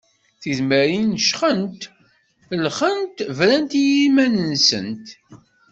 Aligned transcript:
Tidmarin 0.41 1.11
jxent 1.25 1.81
lxent 2.65 3.17
brant 3.37 3.71
i 3.81 3.83
yiman-nsent. 3.93 5.05